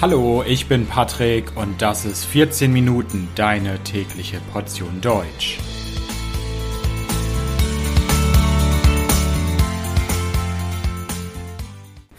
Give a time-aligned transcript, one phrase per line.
[0.00, 5.58] Hallo, ich bin Patrick und das ist 14 Minuten deine tägliche Portion Deutsch.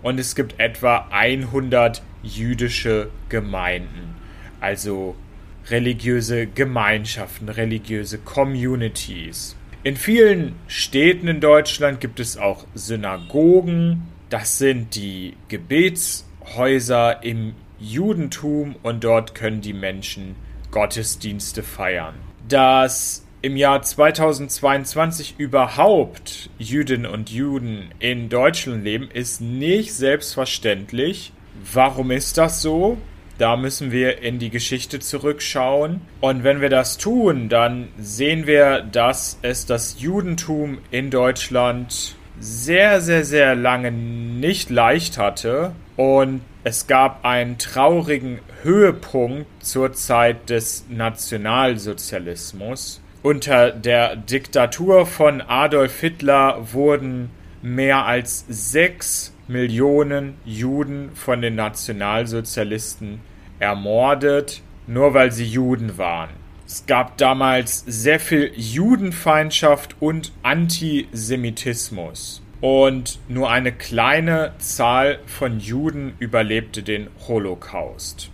[0.03, 4.15] Und es gibt etwa 100 jüdische Gemeinden.
[4.59, 5.15] Also
[5.69, 9.55] religiöse Gemeinschaften, religiöse Communities.
[9.83, 14.07] In vielen Städten in Deutschland gibt es auch Synagogen.
[14.29, 20.35] Das sind die Gebetshäuser im Judentum und dort können die Menschen
[20.71, 22.15] Gottesdienste feiern.
[22.47, 31.31] Dass im Jahr 2022 überhaupt Jüdinnen und Juden in Deutschland leben, ist nicht selbstverständlich.
[31.71, 32.97] Warum ist das so?
[33.37, 36.01] Da müssen wir in die Geschichte zurückschauen.
[36.21, 42.99] Und wenn wir das tun, dann sehen wir, dass es das Judentum in Deutschland sehr,
[43.01, 45.73] sehr, sehr lange nicht leicht hatte.
[45.95, 53.01] Und es gab einen traurigen Höhepunkt zur Zeit des Nationalsozialismus.
[53.23, 57.29] Unter der Diktatur von Adolf Hitler wurden
[57.61, 63.19] mehr als sechs Millionen Juden von den Nationalsozialisten
[63.59, 66.29] ermordet, nur weil sie Juden waren.
[66.65, 72.41] Es gab damals sehr viel Judenfeindschaft und Antisemitismus.
[72.59, 78.31] Und nur eine kleine Zahl von Juden überlebte den Holocaust.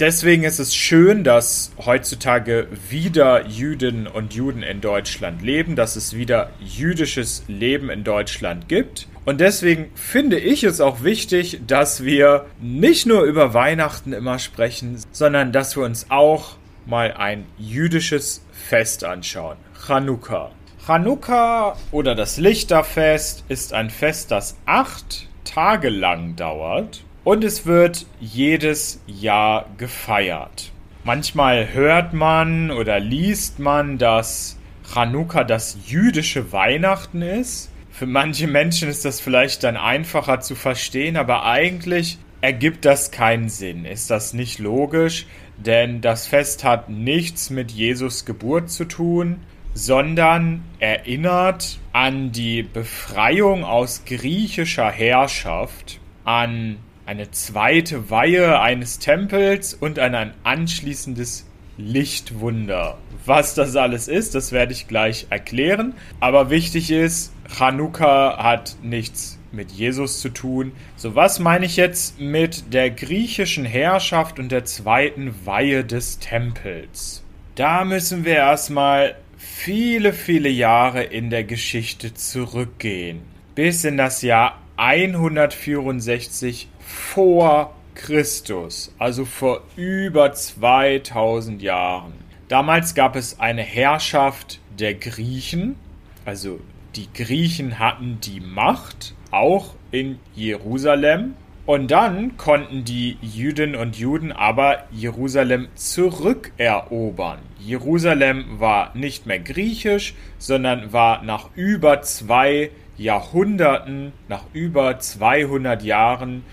[0.00, 6.16] Deswegen ist es schön, dass heutzutage wieder Jüdinnen und Juden in Deutschland leben, dass es
[6.16, 9.08] wieder jüdisches Leben in Deutschland gibt.
[9.24, 14.98] Und deswegen finde ich es auch wichtig, dass wir nicht nur über Weihnachten immer sprechen,
[15.12, 16.56] sondern dass wir uns auch
[16.86, 19.56] mal ein jüdisches Fest anschauen.
[19.86, 20.50] Chanukka.
[20.86, 28.06] Chanukka oder das Lichterfest ist ein Fest, das acht Tage lang dauert und es wird
[28.18, 30.72] jedes Jahr gefeiert.
[31.04, 34.58] Manchmal hört man oder liest man, dass
[34.92, 37.69] Chanukka das jüdische Weihnachten ist.
[38.00, 43.50] Für manche Menschen ist das vielleicht dann einfacher zu verstehen, aber eigentlich ergibt das keinen
[43.50, 43.84] Sinn.
[43.84, 45.26] Ist das nicht logisch?
[45.58, 49.40] Denn das Fest hat nichts mit Jesus Geburt zu tun,
[49.74, 59.98] sondern erinnert an die Befreiung aus griechischer Herrschaft an eine zweite Weihe eines Tempels und
[59.98, 61.49] an ein anschließendes
[61.80, 62.98] Lichtwunder.
[63.26, 65.94] Was das alles ist, das werde ich gleich erklären.
[66.20, 70.72] Aber wichtig ist, Chanukka hat nichts mit Jesus zu tun.
[70.96, 77.24] So, was meine ich jetzt mit der griechischen Herrschaft und der zweiten Weihe des Tempels?
[77.56, 83.22] Da müssen wir erstmal viele, viele Jahre in der Geschichte zurückgehen.
[83.54, 92.14] Bis in das Jahr 164 vor Christus, also vor über 2000 Jahren.
[92.48, 95.76] Damals gab es eine Herrschaft der Griechen,
[96.24, 96.60] also
[96.96, 101.34] die Griechen hatten die Macht, auch in Jerusalem.
[101.66, 107.38] Und dann konnten die Jüdinnen und Juden aber Jerusalem zurückerobern.
[107.60, 116.44] Jerusalem war nicht mehr griechisch, sondern war nach über zwei Jahrhunderten, nach über 200 Jahren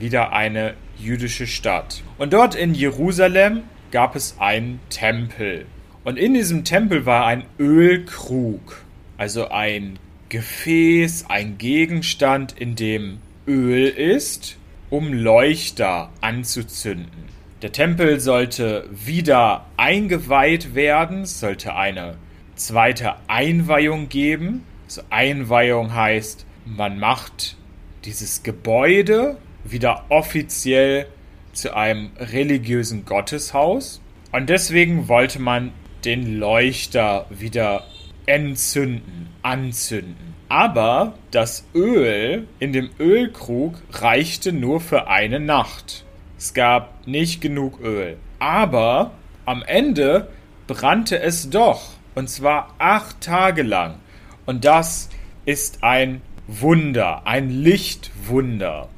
[0.00, 2.02] wieder eine jüdische Stadt.
[2.18, 5.66] Und dort in Jerusalem gab es einen Tempel.
[6.04, 8.84] Und in diesem Tempel war ein Ölkrug,
[9.16, 9.98] also ein
[10.28, 14.56] Gefäß, ein Gegenstand, in dem Öl ist,
[14.90, 17.24] um Leuchter anzuzünden.
[17.62, 22.16] Der Tempel sollte wieder eingeweiht werden, es sollte eine
[22.56, 24.64] zweite Einweihung geben.
[24.84, 27.56] Also Einweihung heißt, man macht
[28.04, 31.06] dieses Gebäude wieder offiziell
[31.52, 34.00] zu einem religiösen Gotteshaus.
[34.32, 35.72] Und deswegen wollte man
[36.04, 37.84] den Leuchter wieder
[38.26, 40.34] entzünden, anzünden.
[40.48, 46.04] Aber das Öl in dem Ölkrug reichte nur für eine Nacht.
[46.38, 48.16] Es gab nicht genug Öl.
[48.38, 49.12] Aber
[49.46, 50.28] am Ende
[50.66, 51.94] brannte es doch.
[52.14, 53.96] Und zwar acht Tage lang.
[54.46, 55.08] Und das
[55.46, 58.88] ist ein Wunder, ein Lichtwunder.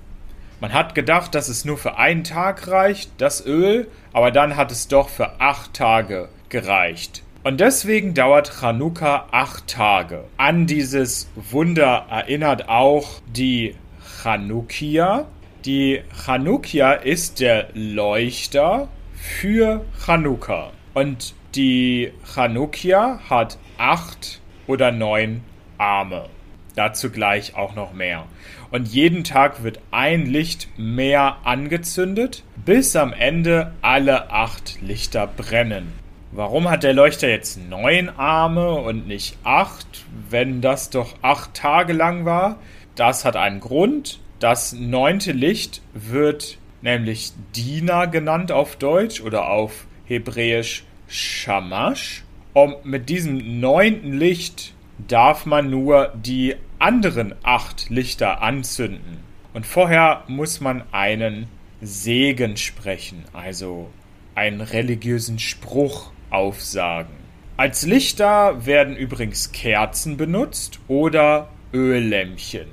[0.60, 4.72] Man hat gedacht, dass es nur für einen Tag reicht, das Öl, aber dann hat
[4.72, 7.22] es doch für acht Tage gereicht.
[7.44, 10.24] Und deswegen dauert Chanukka acht Tage.
[10.38, 13.76] An dieses Wunder erinnert auch die
[14.22, 15.26] Chanukia.
[15.64, 20.70] Die Chanukia ist der Leuchter für Chanukka.
[20.94, 25.44] Und die Chanukia hat acht oder neun
[25.78, 26.30] Arme.
[26.76, 28.26] Dazu gleich auch noch mehr
[28.70, 35.92] und jeden Tag wird ein Licht mehr angezündet, bis am Ende alle acht Lichter brennen.
[36.32, 39.86] Warum hat der Leuchter jetzt neun Arme und nicht acht,
[40.28, 42.58] wenn das doch acht Tage lang war?
[42.94, 44.20] Das hat einen Grund.
[44.40, 52.24] Das neunte Licht wird nämlich Dina genannt auf Deutsch oder auf Hebräisch Shamash.
[52.52, 54.74] Und mit diesem neunten Licht
[55.08, 59.18] darf man nur die anderen acht Lichter anzünden.
[59.54, 61.46] Und vorher muss man einen
[61.80, 63.90] Segen sprechen, also
[64.34, 67.14] einen religiösen Spruch aufsagen.
[67.56, 72.66] Als Lichter werden übrigens Kerzen benutzt oder Öllämpchen.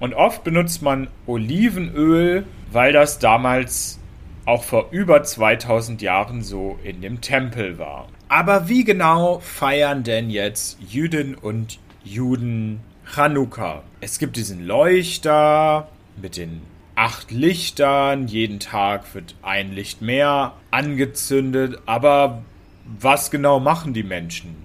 [0.00, 3.98] Und oft benutzt man Olivenöl, weil das damals
[4.46, 8.08] auch vor über 2000 Jahren so in dem Tempel war.
[8.28, 12.80] Aber wie genau feiern denn jetzt Jüdinnen und Juden
[13.14, 13.82] Chanukka.
[14.00, 15.88] Es gibt diesen Leuchter
[16.20, 16.60] mit den
[16.94, 18.28] acht Lichtern.
[18.28, 21.80] Jeden Tag wird ein Licht mehr angezündet.
[21.86, 22.42] Aber
[22.84, 24.56] was genau machen die Menschen?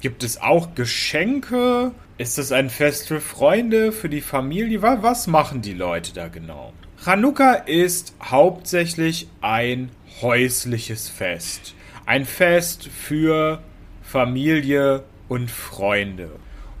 [0.00, 1.92] Gibt es auch Geschenke?
[2.18, 4.82] Ist das ein Fest für Freunde, für die Familie?
[4.82, 6.72] Was machen die Leute da genau?
[7.04, 11.74] Chanukka ist hauptsächlich ein häusliches Fest.
[12.06, 13.62] Ein Fest für
[14.02, 16.30] Familie und Freunde.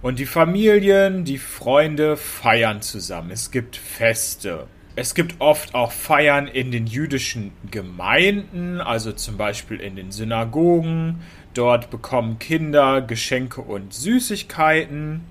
[0.00, 3.32] Und die Familien, die Freunde feiern zusammen.
[3.32, 4.68] Es gibt Feste.
[4.94, 11.20] Es gibt oft auch Feiern in den jüdischen Gemeinden, also zum Beispiel in den Synagogen.
[11.54, 15.22] Dort bekommen Kinder Geschenke und Süßigkeiten.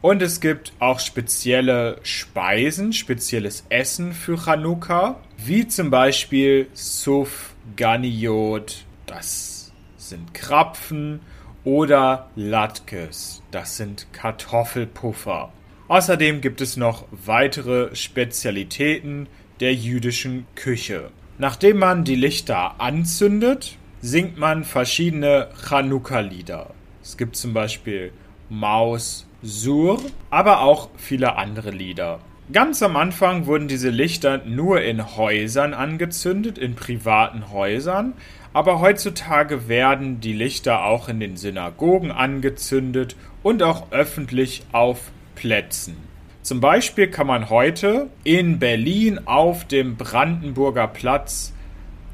[0.00, 8.84] Und es gibt auch spezielle Speisen, spezielles Essen für Chanukka, wie zum Beispiel Suf Ganiot,
[9.06, 11.18] das sind Krapfen
[11.68, 15.52] oder Latkes, das sind Kartoffelpuffer.
[15.88, 19.28] Außerdem gibt es noch weitere Spezialitäten
[19.60, 21.10] der jüdischen Küche.
[21.36, 26.70] Nachdem man die Lichter anzündet, singt man verschiedene Chanukka-Lieder.
[27.02, 28.12] Es gibt zum Beispiel
[28.48, 32.20] Maus Sur, aber auch viele andere Lieder.
[32.50, 38.14] Ganz am Anfang wurden diese Lichter nur in Häusern angezündet, in privaten Häusern,
[38.52, 45.96] aber heutzutage werden die Lichter auch in den Synagogen angezündet und auch öffentlich auf Plätzen.
[46.42, 51.52] Zum Beispiel kann man heute in Berlin auf dem Brandenburger Platz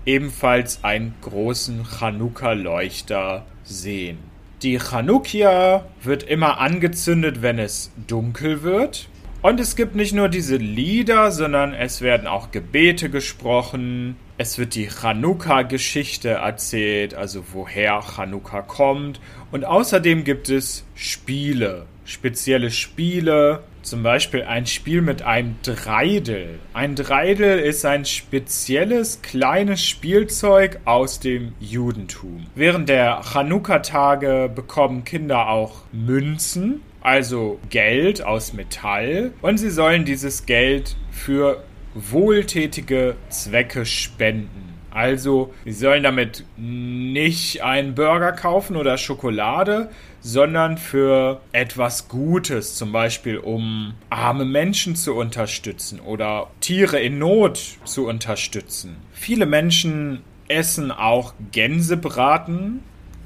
[0.06, 4.18] ebenfalls einen großen Chanukka-Leuchter sehen.
[4.62, 9.08] Die Chanukia wird immer angezündet, wenn es dunkel wird.
[9.44, 14.16] Und es gibt nicht nur diese Lieder, sondern es werden auch Gebete gesprochen.
[14.38, 19.20] Es wird die Chanukka-Geschichte erzählt, also woher Chanukka kommt.
[19.52, 26.58] Und außerdem gibt es Spiele, spezielle Spiele, zum Beispiel ein Spiel mit einem Dreidel.
[26.72, 32.46] Ein Dreidel ist ein spezielles kleines Spielzeug aus dem Judentum.
[32.54, 40.46] Während der Chanukka-Tage bekommen Kinder auch Münzen, also Geld aus Metall, und sie sollen dieses
[40.46, 41.62] Geld für
[41.94, 44.74] wohltätige Zwecke spenden.
[44.90, 52.92] Also, sie sollen damit nicht einen Burger kaufen oder Schokolade, sondern für etwas Gutes, zum
[52.92, 58.96] Beispiel um arme Menschen zu unterstützen oder Tiere in Not zu unterstützen.
[59.12, 62.82] Viele Menschen essen auch Gänsebraten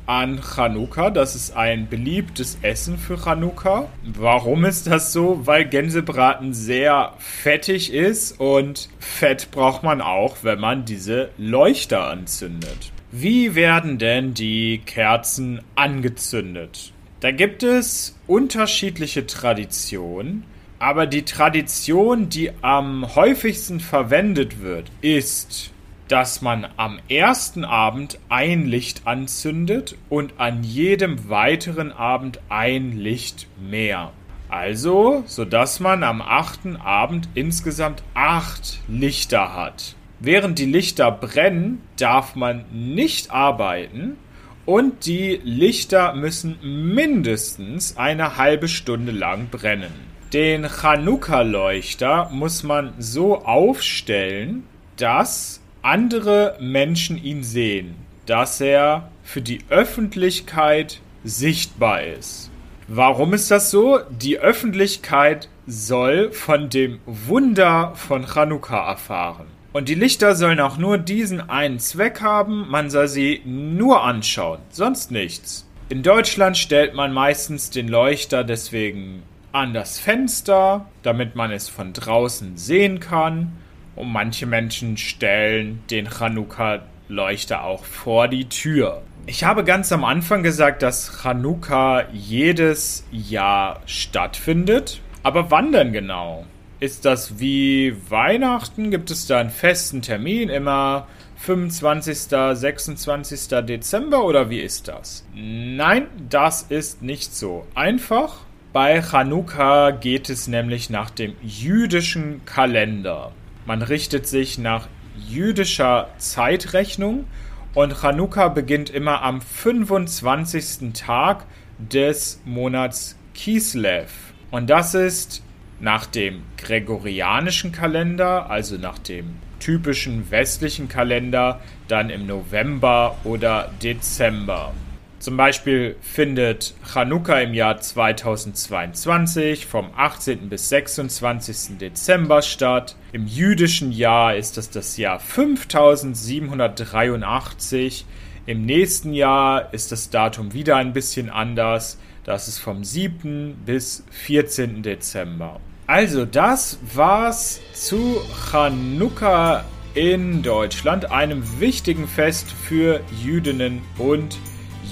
[0.09, 1.11] an Chanukka.
[1.11, 3.88] Das ist ein beliebtes Essen für Chanukka.
[4.05, 5.43] Warum ist das so?
[5.45, 12.91] Weil Gänsebraten sehr fettig ist und Fett braucht man auch, wenn man diese Leuchter anzündet.
[13.12, 16.93] Wie werden denn die Kerzen angezündet?
[17.21, 20.45] Da gibt es unterschiedliche Traditionen,
[20.79, 25.73] aber die Tradition, die am häufigsten verwendet wird, ist
[26.09, 33.47] dass man am ersten Abend ein Licht anzündet und an jedem weiteren Abend ein Licht
[33.61, 34.12] mehr.
[34.49, 39.95] Also, sodass man am achten Abend insgesamt acht Lichter hat.
[40.21, 44.17] Während die Lichter brennen, darf man nicht arbeiten
[44.65, 46.59] und die Lichter müssen
[46.95, 49.93] mindestens eine halbe Stunde lang brennen.
[50.33, 54.65] Den Chanukka-Leuchter muss man so aufstellen,
[54.97, 57.95] dass andere Menschen ihn sehen,
[58.26, 62.50] dass er für die Öffentlichkeit sichtbar ist.
[62.88, 64.00] Warum ist das so?
[64.11, 69.47] Die Öffentlichkeit soll von dem Wunder von Chanukka erfahren.
[69.73, 74.59] Und die Lichter sollen auch nur diesen einen Zweck haben, man soll sie nur anschauen,
[74.68, 75.66] sonst nichts.
[75.88, 81.95] In Deutschland stellt man meistens den Leuchter deswegen an das Fenster, damit man es von
[81.95, 83.52] draußen sehen kann.
[83.99, 89.02] Und manche Menschen stellen den Chanukka-Leuchter auch vor die Tür.
[89.26, 95.00] Ich habe ganz am Anfang gesagt, dass Chanukka jedes Jahr stattfindet.
[95.25, 96.47] Aber wann denn genau?
[96.78, 98.93] Ist das wie Weihnachten?
[98.93, 100.49] Gibt es da einen festen Termin?
[100.49, 102.17] Immer 25.
[102.55, 103.49] 26.
[103.67, 105.26] Dezember oder wie ist das?
[105.35, 107.67] Nein, das ist nicht so.
[107.75, 108.37] Einfach
[108.73, 113.33] bei Chanukka geht es nämlich nach dem jüdischen Kalender.
[113.69, 114.89] Man richtet sich nach
[115.29, 117.27] jüdischer Zeitrechnung
[117.75, 120.95] und Chanukka beginnt immer am 25.
[120.95, 121.45] Tag
[121.77, 124.09] des Monats Kislev.
[124.51, 125.43] Und das ist
[125.81, 134.73] nach dem gregorianischen Kalender, also nach dem typischen westlichen Kalender, dann im November oder Dezember.
[135.19, 140.49] Zum Beispiel findet Chanukka im Jahr 2022 vom 18.
[140.49, 141.79] bis 26.
[141.79, 142.95] Dezember statt.
[143.11, 148.07] Im jüdischen Jahr ist das das Jahr 5783.
[148.47, 151.99] Im nächsten Jahr ist das Datum wieder ein bisschen anders.
[152.23, 153.57] Das ist vom 7.
[153.67, 154.85] bis 14.
[154.85, 155.59] Dezember.
[155.89, 158.21] Also, das war's zu
[158.53, 164.48] Chanukka in Deutschland, einem wichtigen Fest für Jüdinnen und Juden.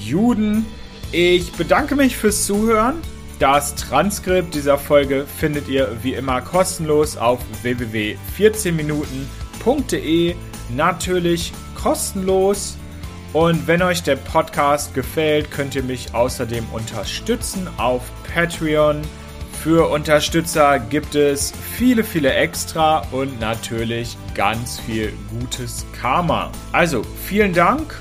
[0.06, 0.64] Juden.
[1.12, 2.94] Ich bedanke mich fürs Zuhören.
[3.38, 10.34] Das Transkript dieser Folge findet ihr wie immer kostenlos auf www.14minuten.de.
[10.74, 12.78] Natürlich kostenlos.
[13.34, 18.00] Und wenn euch der Podcast gefällt, könnt ihr mich außerdem unterstützen auf
[18.32, 19.02] Patreon.
[19.62, 26.50] Für Unterstützer gibt es viele, viele Extra und natürlich ganz viel gutes Karma.
[26.72, 28.00] Also vielen Dank